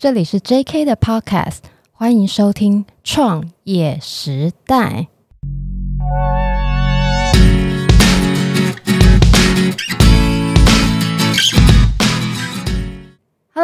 [0.00, 0.86] 这里是 J.K.
[0.86, 1.58] 的 Podcast，
[1.92, 5.08] 欢迎收听创业时代。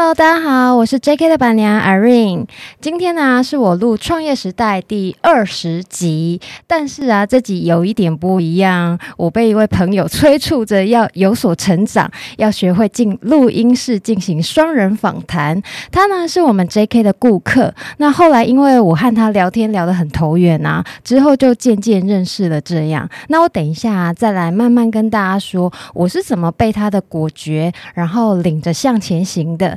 [0.07, 2.47] Hello，大家好，我是 JK 的板娘 Irene。
[2.81, 8.97] 今天呢，是我录《创业时代》第二十集，但是啊，这集有一点不一样。
[9.17, 15.61] 我被一位朋友催促着要有所成长，要学会进录音室进行双人访谈。
[15.91, 17.75] 他呢，是我们 JK 的顾客。
[17.97, 22.61] 那后来因为我和他聊天聊得很投缘啊，之后就渐渐认识了。
[22.61, 29.77] 这样，那我等一下，再来慢慢跟大家说，我是怎么被他的果决，然后领着向前行的。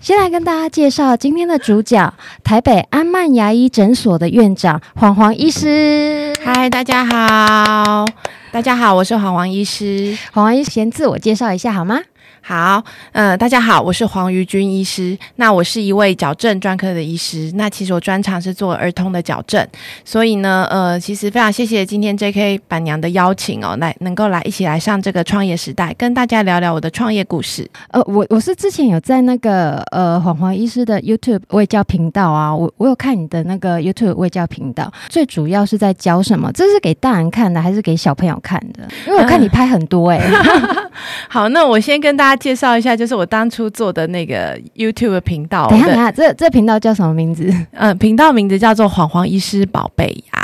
[0.00, 6.34] 先来跟大家介绍今天的主角，台北安曼牙医诊所的院长黄黄医师。
[6.44, 8.06] 嗨，大家好，
[8.50, 10.16] 大家好，我是黄黄医师。
[10.32, 12.00] 黄黄医师先自我介绍一下好吗？
[12.40, 15.16] 好，嗯、呃，大家好，我是黄瑜君医师。
[15.36, 17.50] 那我是一位矫正专科的医师。
[17.54, 19.64] 那其实我专长是做儿童的矫正，
[20.04, 27.68] 所以呢，呃，其实非常谢谢今天 JK 板娘的邀请哦，来能够来一起来上这个创业时代，跟大家聊聊我的创业故事。
[27.90, 36.50] 呃，我我是之前有在那个呃黄黄医师的 YouTube 卫教频道啊，我我有看你的那个 YouTube 卫教频道，最主要是在教什么？
[36.52, 38.88] 这是给大人看的还是给小朋友看的？
[39.06, 40.18] 因为我看你拍很多哎、
[41.30, 42.40] 好，那我先跟大家。
[42.40, 45.68] 介绍一下，就是我当初做的那个 YouTube 频道。
[45.68, 47.44] 等一下，等一下，这这频道叫什么名字？
[47.72, 50.40] 嗯、呃，频道名字叫做“黄黄医师宝贝牙”。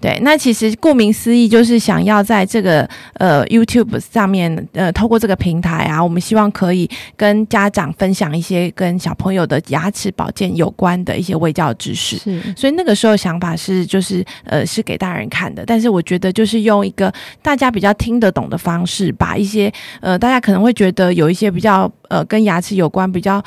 [0.00, 0.18] 对。
[0.22, 12.16] 那其实顾名思义，就是想要在这个呃 YouTube 上面，呃，透过这个平台啊，我们希望可以跟家长分享一些跟小朋友的牙齿保健有关的一些卫教知识。
[12.16, 12.40] 是。
[12.56, 15.64] 所以那个时候想法是，就是呃，是给大人看的。
[15.66, 17.12] 但是我觉得，就是用一个
[17.42, 21.10] 大家比较听得懂的方式，把一些呃，大家可能会觉得。
[21.10, 23.42] 有一些比较呃跟牙齿有关、比较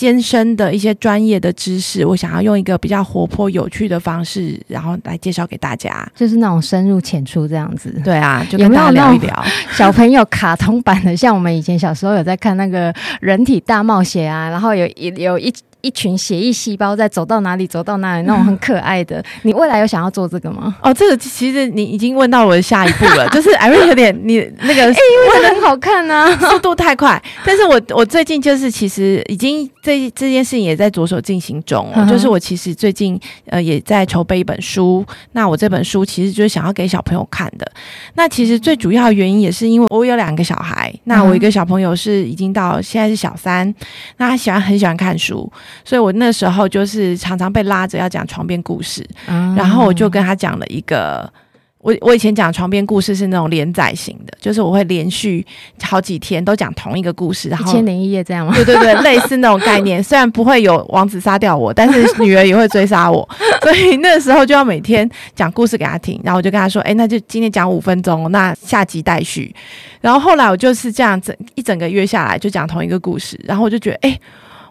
[0.00, 8.00] 艰深的一些专业的知识，我想要用一个比较活泼有趣的方式，然后来介绍给大家，就是那种深入浅出这样子。
[8.02, 9.44] 对啊， 就跟大家聊一聊
[9.76, 12.90] 小朋友卡通版的，像我们以前小时候有在看那个
[13.20, 15.52] 人体大冒险啊，然后有一有一。
[15.82, 19.22] 一群血液细胞在走到哪里走到哪里，那种很可爱的。
[19.42, 20.76] 你未来有想要做这个吗？
[20.82, 24.94] 哦，这个其实你已经问到我的下一步了， 就是 Irene 有点你那个， 哎、欸，
[25.36, 27.20] 因为很好看啊，速度太快。
[27.44, 35.04] 但是我我最近就是其实已经这这件事情也在着手进行中，嗯，就是我其实最近呃也在筹备一本书。
[35.32, 37.70] 那我这本书其实就是想要给小朋友看的。
[38.14, 43.74] 那其实最主要的原因也是因为我有两个小孩，那我一个小朋友是已经到现在是小三，
[44.18, 45.50] 那他喜欢很喜欢看书。
[45.84, 51.32] 所以我那时候就是常常被拉着要讲床边故事，嗯，然后我就跟他讲了一个，
[51.80, 55.44] 我我以前讲床边故事是那种连载型的，就是我会连续
[55.82, 58.52] 好几天都讲同一个故事，然后一千零一夜这样吗？
[58.54, 60.02] 对对对，类似那种概念。
[60.04, 63.26] 虽然不会有王子杀掉我，但是女儿也会追杀我，
[63.62, 66.20] 所以那时候就要每天讲故事给她听。
[66.22, 69.54] 然后我就跟她说：“哎，那就今天讲五分钟，那下集待续。”
[70.02, 74.10] 然后后来我就是这样整一整个月下来就讲同一个故事，然后我就觉得哎。
[74.10, 74.20] 诶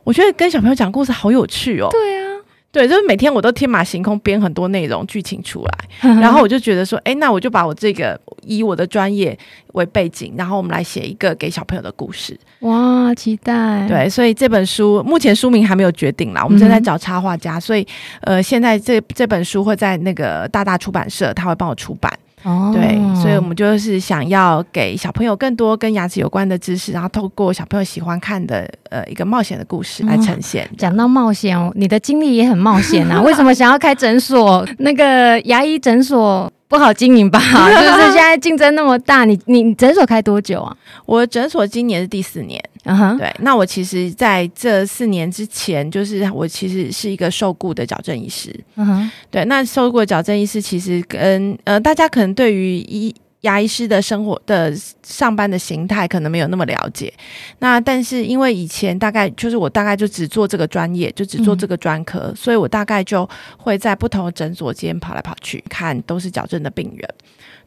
[0.05, 1.89] 我觉得跟小朋友讲故事好有趣哦。
[1.91, 2.28] 对啊，
[2.71, 9.37] 对，就是每天我都天马行空编很多内容剧情出来，然后我就觉得说，哎，那我就把我这个以我的专业
[9.73, 12.39] 为背景，然后我们来写一个给小朋友的故事。
[12.59, 13.87] 哇，期待！
[13.87, 17.87] 对，所以这本书目前书名还没有决定啦，我们正在找插画家，嗯、所以
[18.21, 22.08] 呃，现在这这本书会在那个大大出版社，他会帮我出版。
[22.43, 30.65] 哦，对，所以我们就是想要给小朋友更多跟牙齿有关的知识，然后透过小朋友喜欢看的呃一个冒险的故事来呈现。
[30.65, 33.19] 哦，讲到冒险哦，你的经历也很冒险啊！
[33.23, 34.65] 为什么想要开诊所？
[34.79, 36.51] 那个牙医诊所？
[36.69, 37.39] 不好经营吧？
[37.41, 40.73] 就是现在竞争那么大，你你诊所开多久啊？
[41.05, 42.63] 我诊所今年是第四年。
[42.85, 43.35] 嗯哼，对。
[43.39, 48.57] 那我其实在这四年之前，就是我其实是一个受雇的矫正医师。
[48.75, 49.43] 嗯哼，对。
[49.45, 53.13] 那受雇的矫正医师其实跟呃，大家可能对于医。
[53.41, 54.73] 牙医师的生活的
[55.03, 57.13] 上班的形态可能没有那么了解，
[57.59, 63.27] 那但是因为以前大概就是我大概就只做这个专业，就只做这个专科，嗯，所以我大概就
[63.57, 67.09] 会在不同的诊所间跑来跑去看，都是矫正的病人。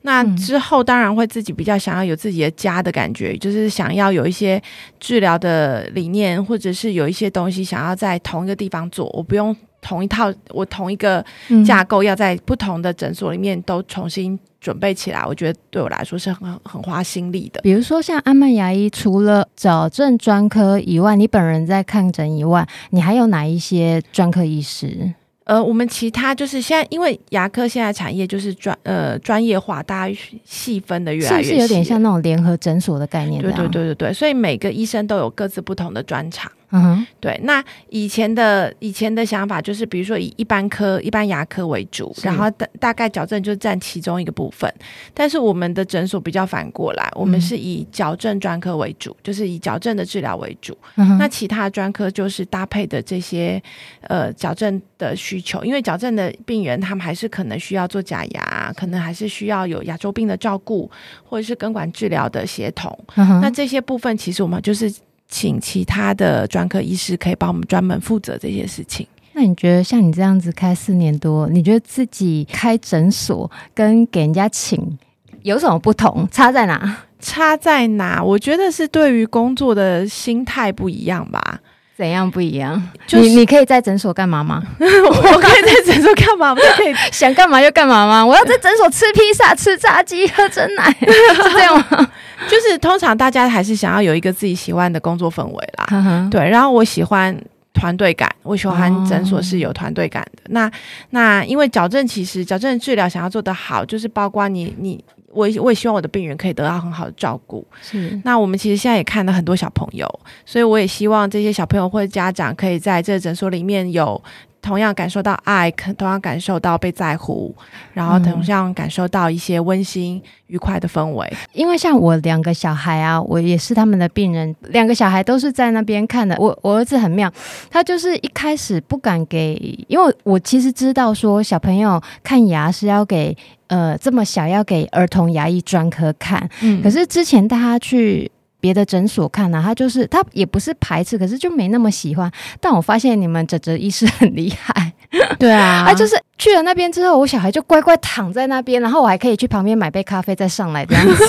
[0.04, 4.60] 那之后当然会自己比较想要有自己的家的感觉，就是想要有一些
[4.98, 11.22] 治疗的理念，或者是有一些东西想要在同一个地方做，我不用同一套，我同一个
[11.66, 14.38] 架构要在不同的诊所里面都重新。
[14.62, 17.60] 准备起来，我觉得对我来说是很很花心力的。
[17.62, 25.12] 比如说，像安曼牙医，除了矫正专科以外，你本人在看诊以外，你还有哪一些专科医师？
[25.46, 33.42] 呃，我们其他就是现在，因为牙科现在产业就是专呃专业化，大家细分的越来越，是不是有点像那种联合诊所的概念？
[33.42, 36.52] 对对对对对，所以每个医生都有各自不同的专长。
[36.72, 37.38] 嗯哼，对。
[37.44, 44.72] 那以前的以前的想法就是，比如说以一般科、一般牙科为主，然后大大概矫正就占其中一个部分。
[45.14, 50.76] 但是我们的诊所比较反过来，我们是以矫正专科为主，嗯、就是以矫正的治疗为主。
[50.96, 53.62] 嗯、那其他专科就是搭配的这些
[54.02, 60.90] 呃矫正的需求，因为矫正的病人他们还是可能需要做假牙，可能还是需要有牙周病的照顾，
[61.22, 62.98] 或者是根管治疗的协同。
[63.16, 64.92] 嗯、那这些部分其实我们就是
[65.32, 69.06] 请其他的专科医师可以帮我们专门负责这些事情。
[69.32, 74.98] 那你觉得像你这样子开四年多，你觉得自己开诊所跟给人家请
[75.40, 76.28] 有什么不同？
[76.30, 76.98] 差在哪？
[77.18, 78.22] 差在哪？
[78.22, 81.60] 我觉得是对于工作的心态不一样吧。
[81.96, 82.90] 怎样不一样？
[83.06, 84.62] 就是、你你可以在诊所干嘛吗？
[84.78, 86.50] 我可以在诊所干嘛？
[86.50, 88.26] 我可以 想干嘛就干嘛吗？
[88.26, 92.10] 我要在诊所吃披萨、吃炸鸡、喝真奶， 是这样吗？
[92.50, 96.28] 就是通常大家还是想要有一个自己喜欢的工作氛围啦。
[96.30, 97.36] 对，然后我喜欢
[97.72, 100.42] 团队感，我喜欢诊所是有团队感的。
[100.44, 100.72] 哦、那
[101.10, 105.02] 那因为矫正其实矫正治疗想要做得好，就是包括你你。
[105.34, 107.66] 我我也希望我的病人可以得到很好的照顾。
[107.80, 110.06] 是，那我们其实现在也看了很多小朋友，
[110.44, 114.22] 所以我也希望这些小朋友或者家长可以在这个诊所里面有。
[114.62, 117.54] 同样感受到爱，同样感受到被在乎，
[117.92, 121.30] 然后同样感受到一些温馨愉快的氛围。
[121.52, 126.36] 因为像我两个小孩啊，我也是他们的病人，两个小孩都是在那边看的。
[126.38, 127.30] 我我儿子很妙，
[127.68, 129.54] 他就是一开始不敢给，
[129.88, 133.36] 因为我其实知道说小朋友看牙是要给
[133.66, 138.30] 呃这么小要给儿童牙医专科看，嗯，可是之前带他去。
[138.62, 142.30] 别的诊所看呢、他就是他也不是排斥，可是就没那么喜欢。
[142.60, 144.92] 但我发现你们哲哲医师很厉害，
[145.38, 151.14] 对啊， 啊就是去了那边之后，我小孩就乖乖躺在那边，然后我还可以去旁边买杯咖啡再上来这样子。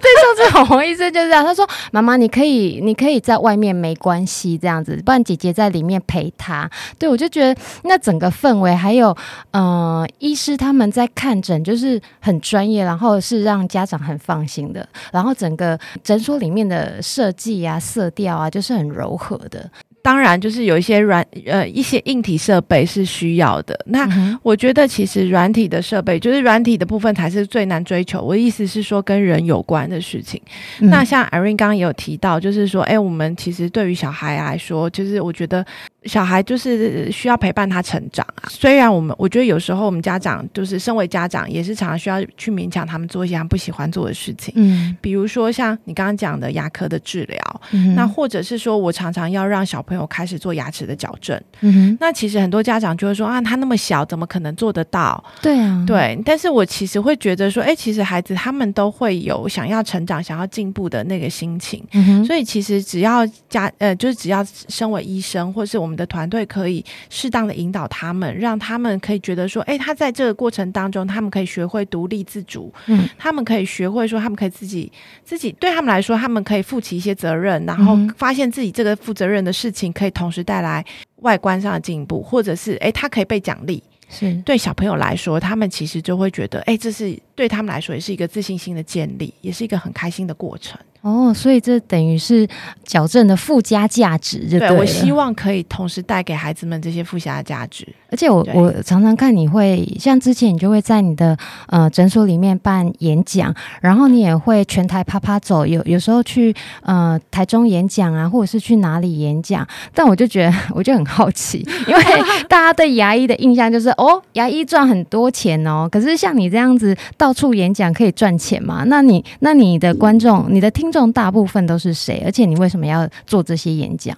[0.00, 9.10] 对，上次红红医生就是这样，他说：“妈妈，你可以你可以在外面没关系，这样子，不然姐姐在里面陪他。”对，我就觉得那整个氛围还有
[9.50, 16.38] 嗯、呃，医师他们在看诊就是很专业，然后是让家长很放心的，然后整个诊所。
[16.38, 19.68] 里面的设计啊、色调啊，就是很柔和的。
[20.08, 23.78] 当然，就是有一些软呃一些硬体设备是需要的。
[23.84, 24.08] 那
[24.42, 28.22] 我觉得其实软体的设备，就是软体的部分才是最难追求。
[28.22, 30.40] 我的意思是说，跟人有关的事情。
[30.80, 35.62] 嗯、那像 Irene 刚刚也有提到，就是说，哎，我们其实对于小孩来说，就是我觉得。
[36.08, 38.48] 小孩就是需要陪伴他成长啊。
[38.48, 44.54] 虽然我们，我觉得有时候我们家长就是身为家长，也是常常需要去勉强他们做一些他们不喜欢做的事情。
[44.56, 51.38] 嗯，比如说像你刚刚讲的牙科的治疗，嗯，那或者是说我常常要让小朋友开始做牙齿的矫正。
[51.60, 55.22] 嗯，那其实很多家长就会说啊，他那么小，怎么可能做得到？
[55.42, 56.18] 对啊，对。
[56.24, 61.84] 但是我其实会觉得说，哎，其实孩子他们都会有想要成长、想要进步的那个心情。
[61.92, 65.97] 嗯，所以其实只要家呃，就是只要身为医生，或是我们。
[65.98, 74.90] 的团队可以适当的引导他们，让他们可以觉得说，哎，他在这个过程当中，他们可以学会独立自主，嗯，他们可以学会说，他们可以自己
[75.24, 80.84] 自己对他们来说，他们可以负起一些责任，然后发现自己这个负责任的事情可以同时带来
[81.16, 83.82] 外观上的进步，或者是哎，他可以被奖励。
[84.08, 84.32] 是。
[84.46, 90.76] 对小朋友来说，他们其实就会觉得，哎，这是对他们来说也是一个自信心的建立，也是一个很开心的过程。
[91.00, 92.46] 哦，所以这等于是
[92.82, 97.86] 矫正的附加价值对，我希望可以同时带给孩子们这些附加价值。
[98.10, 106.52] 而且我我常常看你会像之前你就会在你的呃诊所里面办演讲，然后你也会全台啪啪走，有有时候去
[106.82, 109.64] 呃台中演讲啊，或者是去哪里演讲。
[109.94, 112.02] 但我就觉得 我就很好奇，因为
[112.48, 115.88] 大家对牙医的印象就是哦，牙医赚很多钱哦。
[115.90, 118.84] 可是像你这样子到到处演讲可以赚钱吗？
[118.86, 120.88] 那你那你的观众、你的听。
[120.88, 122.22] 听众大部分都是谁？
[122.24, 124.16] 而且你为什么要做这些演讲？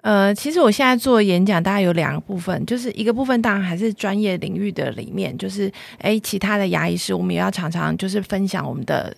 [0.00, 9.16] 呃，其实我现在做演讲，大概有两个部分，就是一个部分当然还是专业领域的里面，就是诶，其他的牙医师，我们也要常常就是分享我们的。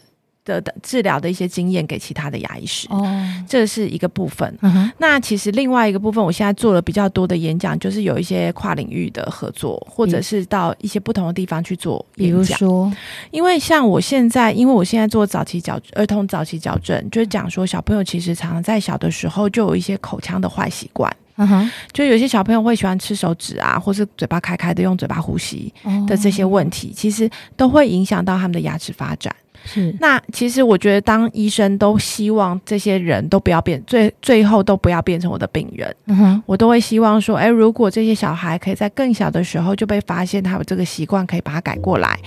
[0.50, 3.06] 的的治疗的一些经验给其他的牙医师，哦，
[3.48, 4.58] 这是一个部分。
[4.62, 12.42] 嗯、那其实另外一个部分，我现在做了比较多的演讲，就是有一些跨领域的合作，或者是到一些不同的地方去做演讲。
[12.44, 12.92] 比如说，
[13.30, 21.14] 因为像我现在，因为我现在做早期矫儿童早期矫正，就是讲说小朋友其实常常在小的时候就有一些口腔的坏习惯。
[21.36, 25.72] 嗯哼，就有些小朋友会喜欢吃手指啊，或是嘴巴开开的用嘴巴呼吸
[26.06, 29.34] 的这些问题，其实都会影响到他们的牙齿发展。
[29.64, 35.94] 是，那其实我觉得当医生都希望这些人都不要变，最最后都不要变成我的病人。
[36.06, 42.18] 嗯哼，我都会希望说，哎，如果这些小孩可以在更小的时候就被发现他有这个习惯，可以把它改过来，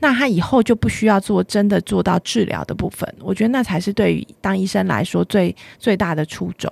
[0.00, 3.08] 那他以后就不需要做真的做到治疗的部分。
[3.20, 6.70] 我觉得那才是对于当医生来说最最大的初衷。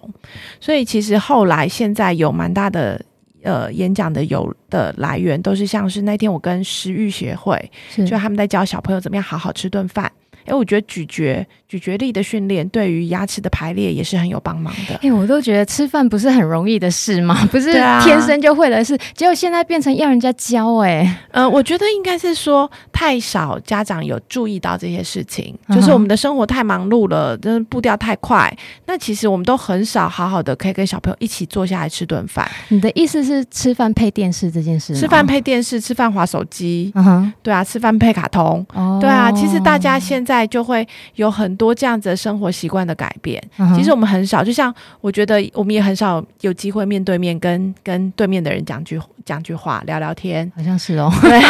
[0.60, 3.00] 所以其实后来现在有蛮大的。
[3.42, 10.10] 呃，演讲的有的来源都是像是那天我跟食育协会，是就他们在教小朋友怎么样好好吃顿饭。
[10.46, 14.98] 哎，我觉得咀嚼咀嚼力的训练对于牙齿的排列也是很有帮忙的。
[15.02, 17.46] 哎，我都觉得吃饭不是很容易的事吗？
[17.52, 20.76] 不是天生就会的事，结果现在变成要人家教。
[20.78, 28.52] 哎，呃，我觉得应该是说太少家长有注意到这些事情，就是我们的生活太忙碌了，真的步调太快。
[28.86, 32.48] 那其实我们都很少好好的可以跟小朋友一起坐下来吃顿饭。
[32.68, 34.94] 你的意思是吃饭配电视这件事？
[34.96, 36.90] 吃饭配电视，吃饭划手机。
[36.94, 38.64] 嗯哼，对啊，吃饭配卡通。
[38.74, 40.29] 哦，对啊，其实大家现在。
[40.30, 43.42] 在就会有很多这样子的生活习惯的改变。
[43.58, 43.74] Uh.
[43.76, 51.10] 其实我们很少，就像我觉得我们也很少有机会面对面跟跟对面的人讲句讲句话聊聊天，好像是哦。
[51.20, 51.40] 对。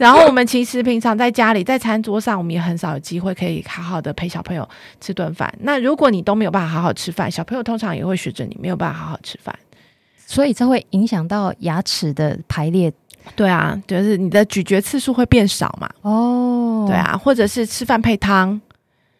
[0.00, 4.68] 然后我们其实平常在家里在餐桌上，我们也很少有机会可以好好的陪小朋友
[5.00, 5.52] 吃顿饭。
[5.60, 9.54] 那如果你都没有办法好好吃饭，小朋友通常也会学着你没有办法好好吃饭，
[10.26, 12.92] 所以这会影响到牙齿的排列。
[13.34, 15.90] 对啊，就是你的咀嚼次数会变少嘛。
[16.02, 18.60] 哦，对啊，或者是吃饭配汤。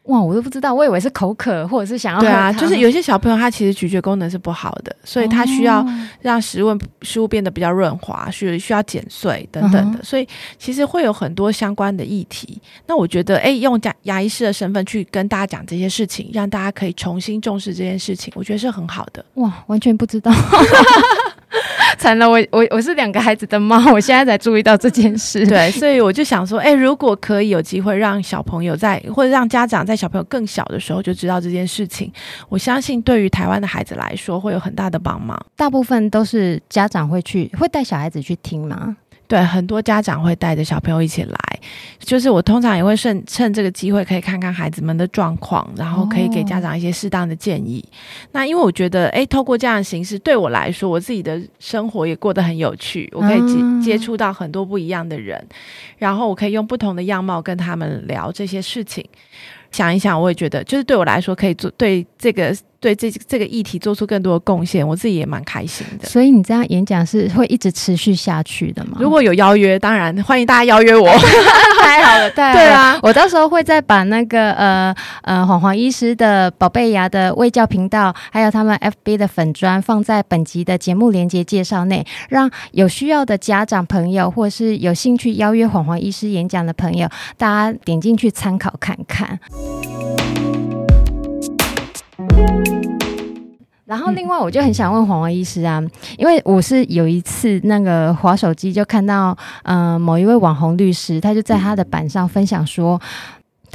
[0.05, 2.21] 哇，我都不知道，我以为是口渴或者是想要。
[2.21, 5.85] 对啊，就是有些小朋友他其实咀嚼功能是不好的，所以他需要
[6.21, 10.25] 让食物食物变得比较润滑，需需要剪碎等等的，所以
[10.59, 12.63] 其实会有很多相关的议题。
[12.87, 19.25] 那我觉得，哎，用牙牙医师的身份去跟大家讲这些事情，让大家可以重新重视这件事情，我觉得是很好的。
[19.35, 20.31] 哇，完全不知道。
[22.07, 25.45] 惨了，我我我是两个孩子的妈，我现在才注意到这件事。
[25.45, 32.13] 对，所以我就想说，哎、欸，如果可以有机会让小朋友在，或者让家长在小朋友更小的时候就知道这件事情，
[32.49, 35.37] 我相信对于台湾的孩子来说会有很大的帮忙。
[35.57, 38.97] 大部分都是家长会去，会带小孩子去听吗？
[39.29, 41.39] 对，很多家长会带着小朋友一起来，
[41.99, 47.85] 就是我通常也会趁趁这个机会，可以看看孩子们的状况，然后可以给家长一些适当的建议。
[47.87, 47.93] 哦、
[48.33, 55.57] 那因为我觉得，哎，透过这样的形式，对我来说，我自己的生活也过得很有趣，我可以接接触到很多不一样的人，嗯、
[55.99, 59.05] 然后我可以用不同的样貌跟他们聊这些事情。
[59.73, 62.57] 想一想，我也觉得，就是对我来说，可以做对这个。
[62.87, 66.09] 对这这个议题做出更多的贡献，我自己也蛮开心的。
[66.09, 68.99] 所以你这样演讲是会一直持续下去的吗？
[69.01, 71.09] 如果有邀约，当然欢迎大家邀约我。
[71.83, 72.55] 太好了，太好了。
[72.55, 89.41] 对啊，我到时候会再把那个呃呃黄黄医师的宝贝牙的卫教频道，还有他们 FB 的粉砖放在本集的节目连接介绍内，让有需要的家长朋友，或是有兴趣邀约黄黄医师演讲的朋友，大家点进去参考看看。
[93.87, 95.81] 然后，另外我就很想问黄黄医师啊，
[96.19, 103.01] 因为我是有一次那个滑手机就看到，呃，某一位网红律师，他就在他的板上分享说。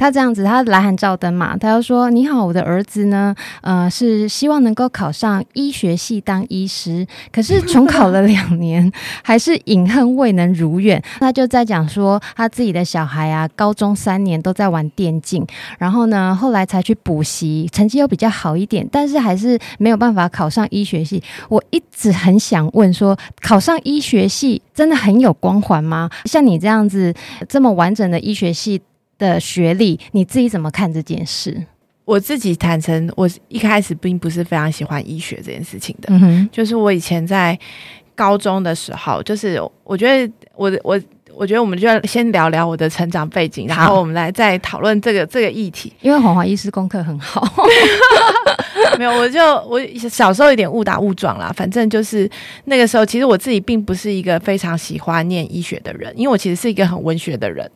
[0.02, 8.90] 他这样子，他来函照灯嘛，他就说：“你好，我的儿子呢，呃，是希望能够考上医学系当医师，可是重考了两年，
[9.22, 15.46] 还是隐恨未能如愿。”他就在讲说，他自己的小孩啊，高中三年都在玩电竞，
[15.78, 21.22] 然后呢，后来才去补习，成绩又比较好一点，但是还是没有办法考上医学系。
[21.48, 26.10] 我一直很想问说，考上医学系真的很有光环吗？
[26.24, 27.14] 像你这样子
[27.48, 28.80] 这么完整的医学系
[29.22, 31.64] 的学历，你自己怎么看这件事？
[32.04, 36.08] 我自己坦诚，我一开始并不是非常喜欢医学这件事情的。
[36.10, 37.56] 嗯哼，就是我以前在
[38.16, 41.00] 高中的时候，就是我觉得我我
[41.32, 45.92] 我觉得我们就要先聊聊我的成长背景，然后我们来再讨论这个这个议题。
[46.00, 47.46] 因为黄华医师功课很好。
[48.98, 51.52] 没有，我就我小时候有点误打误撞啦。
[51.56, 52.28] 反正就是
[52.64, 57.70] 那个时候，其实我自己并不是一个非常喜欢念医学的人，因为我其实是一个很文学的人，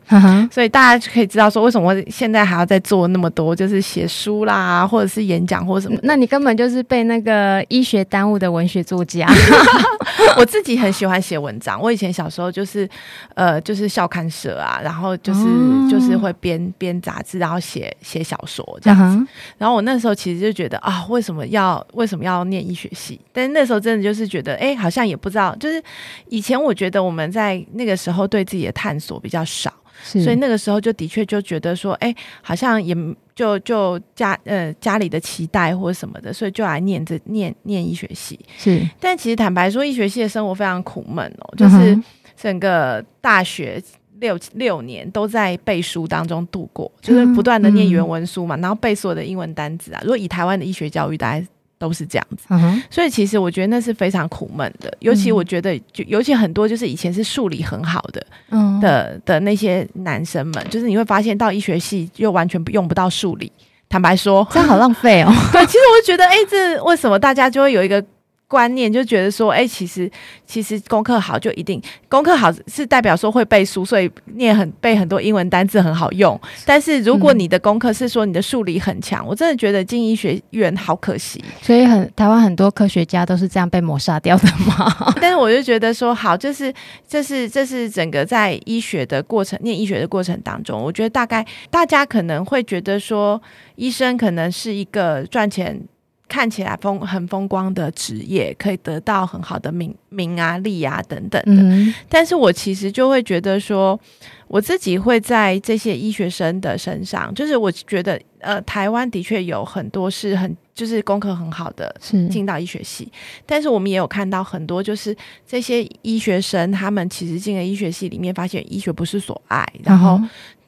[0.51, 5.97] 所以大家就可以知道说，为什么我现在还要再做那么多，就是写书啦，或者是演讲或者什么。
[6.03, 9.27] 那你根本就是被那个医学耽误的文学作家。
[10.37, 12.87] 我自己很喜欢写文章，我以前小时候就是
[13.33, 19.25] 呃，就是校刊社啊，然后就是、哦、就是会编编杂志，然后写写小说这样子。
[19.57, 21.06] 然后我那时候其实就觉得啊。
[21.09, 23.19] 为什么要为什么要念医学系？
[23.31, 25.55] 但是那时候真的就是觉得，哎，好像也不知道。
[25.55, 25.81] 就是
[26.29, 29.73] 以前我觉得我们在那个时候对自己的探索比较少，
[30.03, 32.95] 所以那个时候就的确就觉得说，哎，好像也
[33.35, 38.39] 就就家呃家里的期待或者什么的，所以就来念这念念医学系。
[38.57, 41.97] 是，但其实坦白说，医学系的生活非常苦闷哦，就是
[42.35, 43.81] 整个大学。
[44.19, 49.99] 六六年都在背书当中度过，就是不断的念原文书嘛，嗯、然后背所有的英文单词啊。
[50.03, 51.45] 如果以台湾的医学教育，大家
[51.77, 52.45] 都是这样子。
[52.49, 63.51] 嗯、所以其实我觉得那是非常苦闷的，尤其我觉得，就尤其很多就是以前是数理很好的，嗯、的的那些男生们，就是你会发现到医学系又完全不用不到数理。
[63.89, 65.31] 坦白说，这样好浪费哦。
[65.53, 68.03] 对，其实我就觉得，哎、欸，这为什么大家就会有一个。
[68.47, 70.09] 观念就觉得说，哎、欸，其实
[70.45, 76.39] 其实功课好就一定功课好是代表说会背书，所以念很背很多英文单字很好用。
[76.65, 81.43] 但是如果你的功课是说你的数理很强，嗯、我真的觉得进医学院好可惜。
[81.61, 85.13] 所以很台湾很多科学家都是这样被抹杀掉的嘛。
[85.19, 86.73] 但是我就觉得说，好，就是
[87.05, 93.41] 这是这是整个在医学的过程，念医学的过程当中，我觉得大概大家可能会觉得说，
[93.75, 95.81] 医生可能是一个赚钱。
[96.27, 101.63] 看起来风很风光的职业，可以得到很好的名名啊、利啊等等的。
[101.63, 103.99] 嗯、但是我其实就会觉得说，
[104.47, 113.11] 我自己会在这些医学生的身上，就是我觉得，呃，台湾的确有很多是很就是功课很好的，是进到医学系。
[113.45, 115.15] 但是我们也有看到很多，就是
[115.45, 120.21] 这些医学生，他们其实进了医学系里面，发现医学不是所爱，然后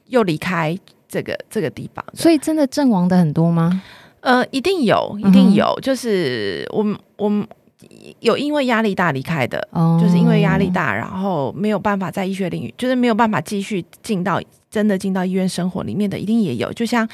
[0.06, 0.76] 又离开
[1.08, 2.04] 这个这个地方。
[2.14, 3.82] 所以，真的阵亡的很多吗？
[4.20, 7.46] 呃，一定有，一定有，嗯、就是我们我们
[8.20, 16.72] 有因为压力大离开的，哦、就是因为压力大，然后没有办法在医学领域，就是没有办法继续进到真的进到医院生活里面的，一定也有。
[16.72, 17.08] 就像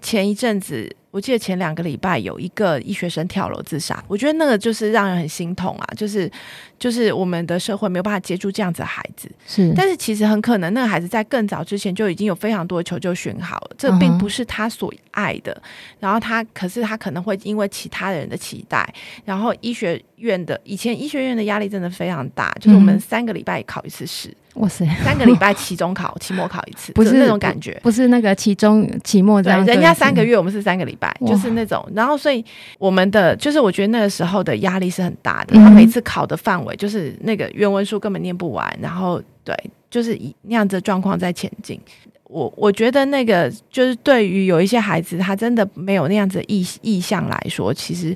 [0.00, 0.94] 前一阵子。
[1.12, 6.30] 我记得前两个礼拜有一个医学生跳楼自杀，我觉得那个就是让人很心痛啊，就是
[6.78, 15.62] 就是我们的社会没有办法接住这样子的孩子，是，但是其实很可能那个孩子在更早之前就已经有非常多的求救讯号了，这并不是他所爱的，嗯、
[16.00, 18.86] 然后他可是他可能会因为其他人的期待，
[19.24, 24.28] 然后医学院的以前医学院的压力真的非常大，就是我们三个礼拜考一次试。
[24.28, 24.86] 嗯哇塞！
[25.04, 29.62] 三个礼拜期中考、期末考一次， 不是那种感觉，不是那个期中、期末这样。
[29.66, 31.86] 人家三个月，我们是三个礼拜，就是那种。
[31.94, 32.42] 然后，所以
[32.78, 35.54] 我们的就是，我觉得那个时候的压力是很大的。
[35.56, 39.56] 他每次考的范围就是那个原文书根本念不完，然后对，
[39.88, 41.80] 就是以那样子的状况在前进。
[42.24, 48.14] 我我觉得那个就是对于有一些孩子，他真的没有那样子的意意向来说，其实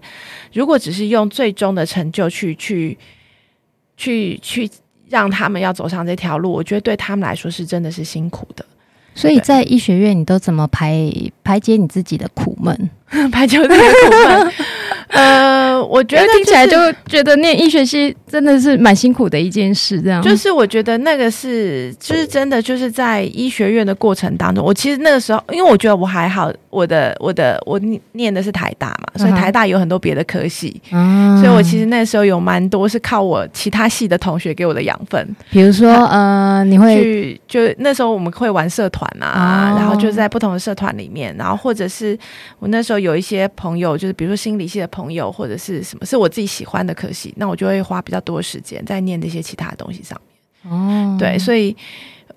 [0.52, 2.98] 如果只是用最终的成就去去
[3.96, 4.68] 去去。
[4.68, 4.74] 去
[5.10, 8.64] 让他们要走上这条路，我觉得对他们来说是真的是辛苦的。
[9.12, 12.90] 所以在医学院，你都怎么排排解你自己的苦闷？
[13.32, 14.52] 排解自己的苦闷。
[15.20, 20.22] 呃，我觉得、就是、听起来就觉得念医学系真的是蛮辛苦的一件事，这样。
[20.22, 27.80] 就是我觉得那个是，就是真的就是在医学院的过程当中，我其实那个时候，因为我觉得我还好，我的我的我
[28.12, 42.16] 念的是台大嘛，所以台大有很多别的科系，嗯、所以我其实那时候有蛮多是靠我其他系的同学给我的养分，比如说呃，你会去就那时候我们会玩社团啊，哦、然后就在不同的社团里面，然后或者是
[42.60, 44.99] 我那时候有一些朋友，就是比如说心理系的朋友。
[45.00, 50.72] 朋友或者是什么是我自己喜欢的科系，那我就会花比较多时间在念这些其他的东西上面。
[50.72, 51.74] 哦，对，所以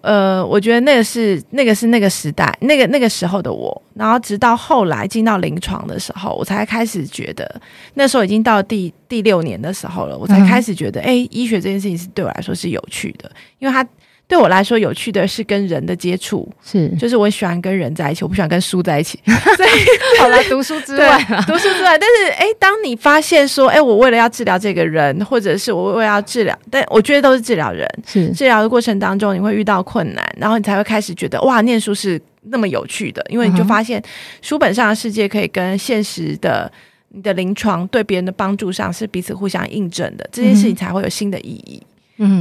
[0.02, 7.62] 呃，我觉得那个是那个是那个时代那个那个时候的我，然后直到后来进到临床的时候，我才开始觉得
[7.95, 13.86] 那时候已经到第第六年的时候了，我才开始觉得，哎、嗯，医学这件事情是对我来说是有趣的，因为它。
[14.27, 19.19] 对我来说，有趣的是跟人的接触，是就是我喜欢跟人在一起，我不喜欢跟书在一起。
[19.27, 21.97] 所以好了，读书之外，读书之外。
[21.97, 27.88] 但是，哎，当你发现说，哎，我为了要治疗这个人，或者是我为了要治疗，但我觉得都是治疗人。
[28.07, 34.01] 是治疗的过程当中，你会遇到困难，然后你才会开始觉得，哇，念书是那么有趣的，因为你就发现
[34.41, 36.71] 书本上的世界可以跟现实的
[37.09, 41.79] 你的临床对别人的帮助上是彼此互相印证的，这件事情才会有新的意义。
[41.83, 41.92] 嗯，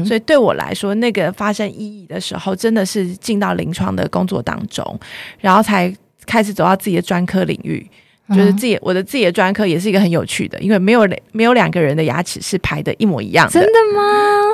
[0.05, 5.01] 所以对我来说，那个发生意义的时候，真的是进到临床的工作当中，
[5.41, 5.93] 然后才
[6.27, 7.85] 开始走到自己的专科领域。
[8.29, 13.53] 嗯、就是自己我的自己的专科也是一个很有趣的，因为没有没有两个人的牙齿是排的一模一样的。
[13.53, 14.03] 真的吗？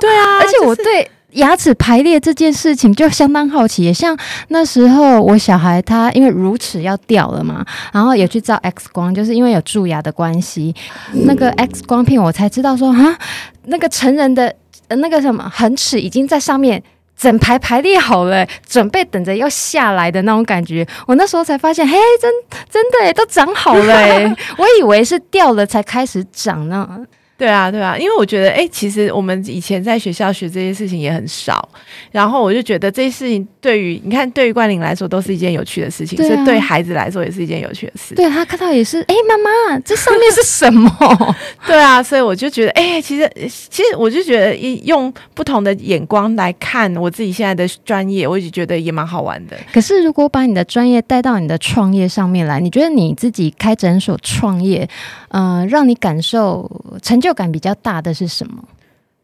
[0.00, 3.84] 对啊，而且我对牙齿排列这件事情就相当好奇。
[3.84, 4.16] 也像
[4.48, 10.74] 那时候我小孩他因为乳齿要掉了嘛，然后也去照 X 光，就是因为有蛀牙的关系，
[11.12, 13.18] 嗯、那个 X 光片我才知道说啊，
[13.66, 14.54] 那个成人的。
[14.88, 16.82] 呃，那个什么恒齿已经在上面
[17.16, 20.86] 整排排列好了，准备等着要下来的那种感觉。
[21.06, 22.32] 我那时候才发现，嘿，真
[22.70, 23.96] 真的都长好了。
[24.58, 27.06] 我以为是掉了才开始长呢。
[27.38, 31.66] 对啊，对啊，因为我觉得，哎，其实我们以前在学校学这些事情也很少，
[32.10, 38.16] 然后我就觉得这些事情对于你看，对于冠霖来说都是一件有趣的事情，所以对孩子来说也是一件有趣的事。
[38.16, 40.90] 对他看到也是，哎，妈妈，这上面是什么？
[41.64, 43.30] 对啊，所以我就觉得，哎，其实，
[43.70, 49.56] 其实我就觉得，用不同的眼光来看我自己现在的专业，我就觉得也蛮好玩的。
[49.72, 54.88] 可是，如果把你的专业带到你的创业上面来，你觉得你自己开诊所创业，
[55.28, 56.68] 嗯、呃，让你感受
[57.00, 57.27] 成就。
[57.28, 58.64] 成就感比较大的是什么？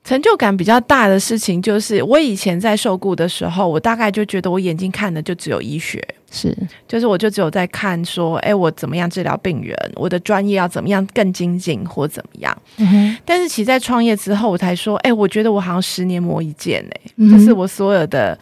[0.04, 6.54] 成就感比较大的事情就是，我以前在受雇的时候，我大概就觉得我眼睛看的就只有医学，是，
[6.86, 12.54] 就是我就只有在看说，哎，我怎么样治疗病人，我的专业要怎么样更精进或怎么样。
[12.76, 13.16] 嗯。
[13.24, 18.38] 但是其实在创业之后，我才说，哎，我觉得我好像十年磨一剑，哎，就是我所有的，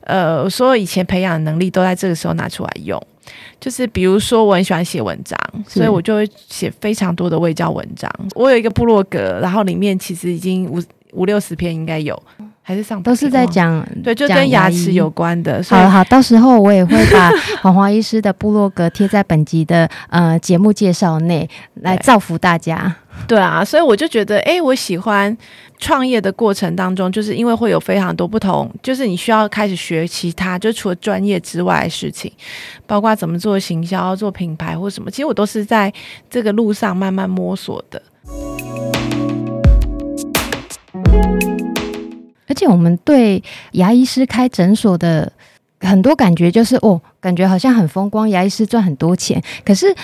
[0.00, 3.00] 呃，所有以前培养的能力都在这个时候拿出来用。
[3.60, 8.10] 就是比如说，我很喜欢写文章，所以我就会写非常多的卫教文章。
[8.34, 12.20] 我有一个部落格，然后里面其实已经五五六十篇应该有，
[12.62, 15.62] 还是上都是在讲对，就跟牙齿有关的。
[15.68, 17.30] 好好，到时候我也会把
[17.62, 22.94] 黄华医师的部落格贴在本集的呃节目介绍内，来造福大家。
[23.26, 25.36] 对啊，所以我就觉得，哎，我喜欢
[25.78, 32.32] 创业的过程当中，就是因为会有非常多不同，就是你需要开始学其他，就除了专业之外的事情，
[32.86, 35.92] 包括怎么做行销、做品牌或什么，其实我都是在
[36.30, 38.02] 这个路上慢慢摸索的。
[42.46, 45.30] 而且我们对牙医师开诊所的
[45.80, 49.94] 很多感觉就是，哦，感觉好像很风光，牙医师赚很多钱，可是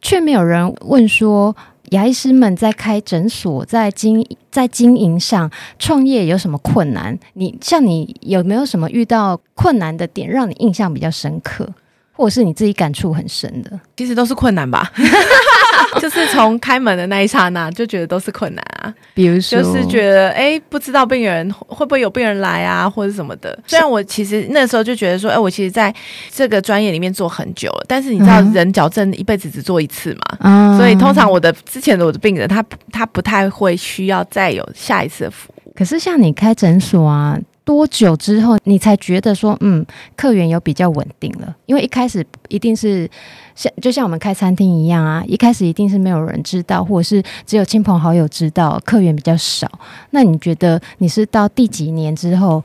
[0.00, 1.54] 却没有人问说。
[1.90, 7.16] 牙医师们在开诊所，在经在经营上创业有什么困难？
[7.34, 11.68] 你像你有没有什么遇到困难的点，让你印象比较深刻，
[12.12, 13.78] 或者是你自己感触很深的？
[13.96, 14.90] 其实都是困难吧。
[16.00, 23.58] 就是从开门的那一刹那就觉得都是困难啊，比如说就是觉得哎、欸，不知道病人会不会有病人来啊，或者什么的。
[23.66, 25.94] 虽然我其实那时候就觉得说，哎、欸，我其实在
[26.30, 35.72] 这个专业里面做很久了，但是你知道人矫正一辈子只做一次嘛，嗯、所以通常我的之前的我的病人他他不太会需要再有下一次的服务。
[35.74, 37.38] 可是像你开诊所啊。
[37.70, 41.54] 多久之后你才觉得说，嗯，客源有比较稳定了？
[41.66, 43.08] 因为一开始一定是
[43.54, 49.70] 像就像我们开餐厅一样啊，一开始一定是没有人知道，或者是只有亲朋好友知道，客源比较少。
[50.10, 52.60] 那你觉得你是到第几年之后？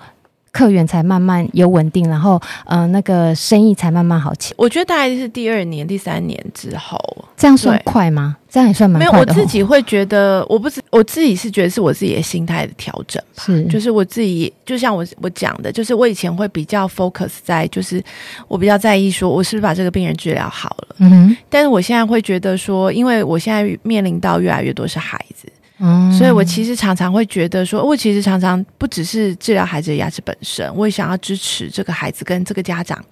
[0.56, 4.54] 客源才慢慢有稳定，然后呃，那个生意才慢慢好起。
[4.56, 6.98] 我觉得大概是第二年、第三年之后，
[7.36, 8.38] 这样算快吗？
[8.50, 9.12] 这样也算蛮快。
[9.12, 13.44] 没有，我自己会觉得，我不是我自己是觉得是我自己的心态的调整吧。
[13.46, 18.02] 是，就是我自己，就像我我讲的，就是我以前会比较 focus 在，就是
[18.48, 20.96] 我比较在意说，我是不是把这个病人治疗好了。
[21.00, 21.38] 嗯哼。
[21.50, 25.50] 但是我现在会觉得说，因为我现在面临到越来越多是孩子。
[25.78, 33.04] 嗯，所以我其实常常会觉得说，我其实常常不只是治疗孩子的牙齿本身，我也想要支持这个孩子跟这个家长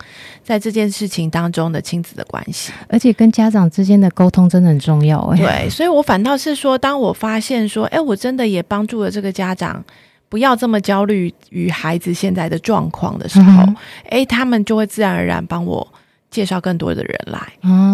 [0.43, 5.38] 在这件事情当中的亲子的关系，而且跟家长之间的沟通真的很重要欸。
[5.38, 9.84] 对，所以我反倒是说，当我发现说，哎，我真的也帮助了这个家长，
[10.30, 13.63] 不要这么焦虑于孩子现在的状况的时候，
[14.10, 15.86] 哎，他们就会自然而然帮我
[16.32, 17.39] 介绍更多的人来，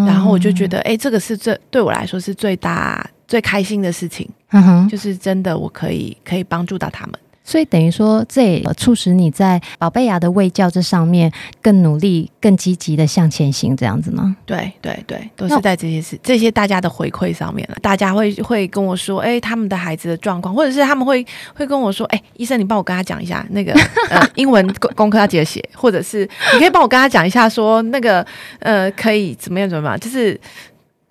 [0.05, 3.03] 然后我就觉得，哎，这个是最对我来说是最大。
[3.29, 7.13] 最开心的事情，嗯哼，就是真的，我可以可以帮助到他们。
[7.43, 11.31] 所以等于说，这也促使你在宝贝牙的卫教这上面
[11.63, 14.35] 更努力、更积极的向前行，这样子吗？
[14.45, 17.77] 对对对，都是在这些事、这些大家的回馈上面了。
[17.81, 23.73] 大家会会跟我说，哎，他们的孩子的状况，或者是他们会会跟我说，哎，医生，你帮我跟他讲一下那个
[24.11, 28.23] 呃英文功功课要记得写，或者是你可以帮我跟他讲一下，说那个
[28.59, 30.39] 呃可以怎么样怎么样，就是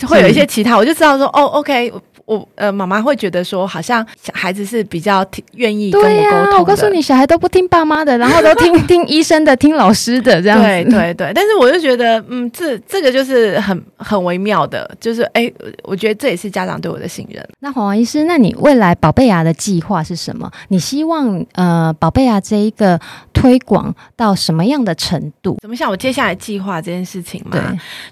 [0.06, 1.92] 会有一些其他，我就知道说，哦，OK。
[2.28, 6.58] 我呃，妈妈会觉得说，好像小孩子是比较听愿意跟我沟通的。
[6.58, 10.64] 我告诉你，小孩都不听爸妈的，然后都听 听医生的，听老师的，这样子。
[10.66, 15.50] 对对对，但是我就觉得，嗯，这这个就是很很微妙的，就是哎，
[15.84, 17.42] 我觉得这也是家长对我的信任。
[17.60, 20.50] 那黄王医师，那你未来宝贝牙的计划是什么？
[20.68, 23.00] 你希望呃，宝贝牙这一个
[23.32, 25.56] 推广到什么样的程度？
[25.62, 27.52] 怎么想我接下来计划这件事情嘛？
[27.52, 27.62] 对，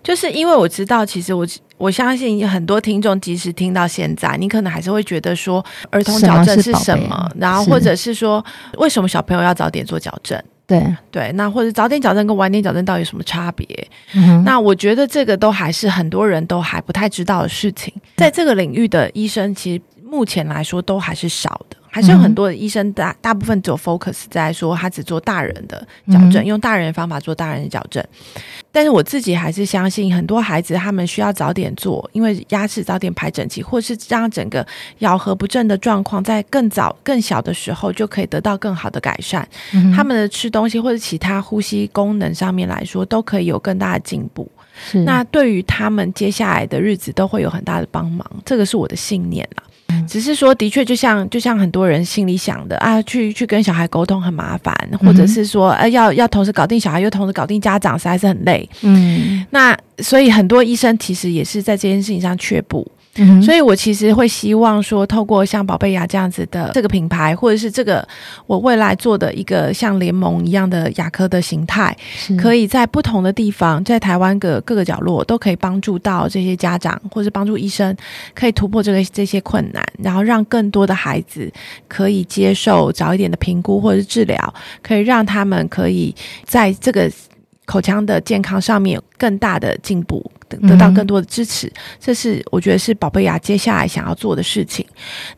[0.03, 1.47] 就是因为我知道，其实我。
[1.79, 7.31] 我相信很多听众，即使听到现在，你可能还是会觉得说，儿童矫正是什么？
[7.39, 8.45] 然后或者是说，
[8.79, 10.43] 为什么小朋友要早点做矫正？
[10.67, 13.67] 对对，那或者早点矫正跟晚点矫正到底有什么差别？
[14.15, 17.93] 嗯、那我觉得这个都还是很多人都还不太知道的事情。
[18.17, 21.77] 在这个领域的医生，其实目前来说都还是少的。
[21.89, 28.05] 还是有很多的医生大大部分只有 focus 在说他只做大人的矫正，嗯、用大人的方法做大人的矫正。
[28.77, 34.67] 但是我自己还是相信，很多孩子他们需要早点做，因为牙齿早点排整齐，或是让整个
[34.99, 39.49] 咬合不正的状况在更早、更小的时候就可以得到更好的改善。
[39.73, 44.47] 嗯、他们的吃东西或者其他呼吸功能上面来说，都可以有更大的进步。
[44.79, 49.49] 是那对于他们接下来的日子都会有很大的帮忙，这个是我的信念
[49.97, 50.05] 啊。
[50.09, 58.69] 只是说，的确，就像就像很多人心里想的啊，去去跟小孩沟通很麻烦，或者是说，呃，要要同时搞定小孩，又同时搞定家长，实在是很累。
[58.83, 62.87] 嗯，那所以很多医生其实也是在这件事情上却步。
[63.19, 68.07] 嗯、所以，我其实会希望说，透过像宝贝牙这样子的这个品牌，或者是这个
[68.47, 71.97] 我未来做的一个像联盟一样的牙科的形态，
[72.39, 77.97] 可以在不同的地方，在台湾的各个角落，都可以帮助到这些家长，或是帮助医生，
[78.35, 81.51] 可以突破这个这些困难，然后让更多的孩子
[81.89, 87.11] 可以接受早一点的评估或者是治疗，可以让他们可以在这个。
[87.67, 94.87] 口腔的健康上面有更大的进步，得到更多的支持，嗯、这是我觉得是宝贝牙接下来想要做的事情。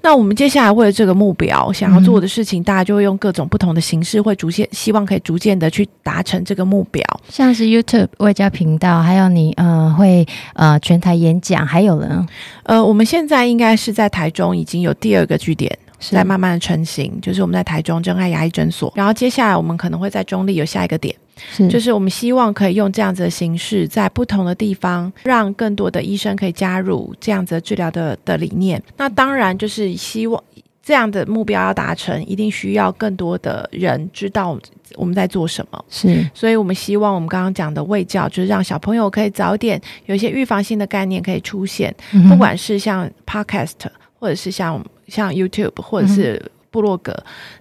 [0.02, 7.02] 那我们接下来为了这个目标想要做的事情，嗯、大家就会用各种不同的形式，会逐渐希望可以逐渐的去达成这个目标。
[7.28, 12.26] 像是 YouTube 外交频道，还有你呃会呃全台演讲，还有呢
[12.64, 15.76] 呃我们现在应该是在台中已经有第二个据点。
[16.00, 21.27] 是在慢慢的成型，就是我们在台中真爱牙医诊所，然后接下来我们可能会在中立有下一个点，是
[21.68, 28.82] 就是我们希望可以用这样子的形式，在不同的地方，让更多的医生可以加入这样子的治疗的的理念。
[28.96, 30.42] 那当然就是希望
[30.82, 34.58] 这样的目标要达成，一定需要更多的人知道
[34.96, 35.84] 我们在做什么。
[35.88, 43.74] 是，所以我们希望我们刚刚讲的卫教，就是让小朋友可以早点有一些预防性的概念可以出现，嗯、不管是像 Podcast
[44.18, 44.84] 或者是像。
[45.08, 46.38] 像 YouTube 或者是
[46.78, 47.12] 部落格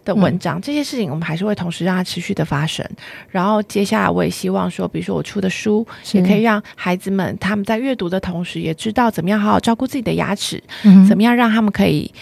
[0.05, 2.87] 的文章，嗯、这些事情我们还是会同时让它持续的发生。
[3.31, 12.13] 然后接下来我也希望说，比如说我出的书，也可以让孩子们他们在阅读的同时，也知道怎么样好好照顾自己的牙齿，嗯、怎么样让他们可以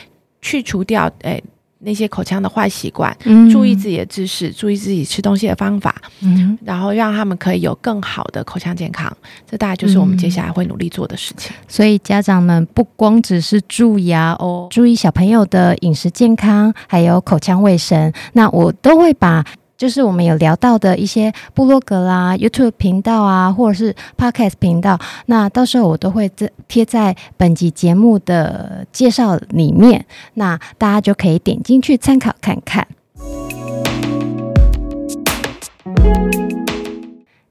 [0.42, 1.44] 去除掉诶。
[1.86, 9.16] 那些口腔的坏习惯，嗯、注意自己的知识，注意自己吃东西的方法，嗯、然后让他们可以有更好的口腔健康。
[9.50, 11.56] 这大概就是我们接下来会努力做的事情。
[11.68, 18.12] 所以家长们不光只是蛀牙哦，注意小朋友的饮食健康，还有口腔卫生。
[18.34, 19.46] 那我都会把。
[19.78, 26.32] 就是我们有聊到的一些部落格啦、YouTube 频道啊，或者是 Podcast 频道，那到时候我都会
[26.68, 32.88] 贴在本集节目的介绍里面，那大家就可以点进去参考看看。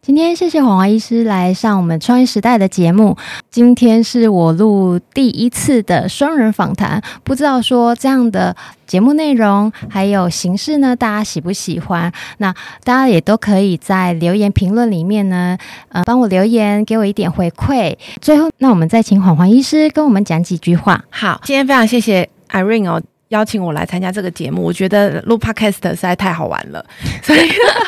[0.06, 3.16] 今天谢谢黄华医师来上我们创业时代的节目。
[3.50, 8.54] 今天是我录第一次的双人访谈，不知道说这样的
[8.86, 12.12] 节目内容还有形式呢，大家喜不喜欢？
[12.36, 12.52] 那
[12.84, 15.56] 大家也都可以在留言评论里面呢，
[15.88, 17.96] 呃，帮我留言，给我一点回馈。
[18.20, 21.02] 最后，那我们再请黄华医师跟我们讲几句话。
[21.08, 23.00] 好，今天非常谢谢 Irene 哦。
[23.28, 26.84] 邀请我来参加这个节目，我觉得录 Podcast 实在太好玩了，
[27.22, 27.40] 所以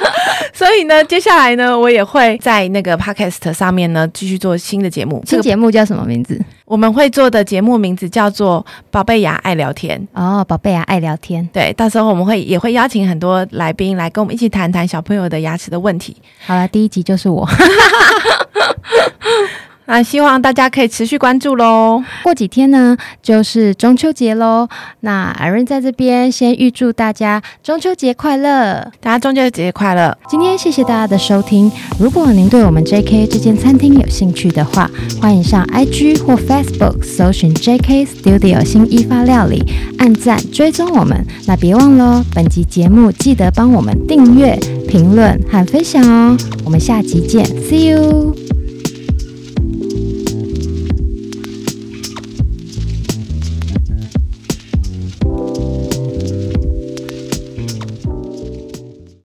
[0.53, 5.22] 所以呢，接下来呢，我也会在那个 Podcast 上面呢继续做新的节目。
[5.27, 6.42] 新节目叫什么名字？
[6.64, 11.46] 我们会做的节目名字叫做《宝贝牙爱聊天》哦，宝贝牙爱聊天。
[11.53, 16.16] 对，到时候我们会也会邀请很多来宾来跟我们一起谈谈小朋友的牙齿的问题。
[16.46, 17.46] 好了，第一集就是我。
[19.87, 22.03] 那希望大家可以持续关注喽。
[22.22, 24.68] 过几天呢，就是中秋节喽。
[25.01, 30.16] 那 Irene 在这边先预祝大家中秋节快乐，大家中秋节快乐。
[30.29, 31.70] 今天谢谢大家的收听。
[31.99, 39.64] 如果您对我们 JK 这间餐厅有兴趣的话，欢迎上 IG 或 Facebook 搜寻 JK Studio 新一发料理，
[39.99, 41.25] 按赞追踪我们。
[41.46, 46.37] 那别忘了，本集节目记得帮我们订阅、评论和分享哦。
[46.64, 48.45] 我们下集见，See you。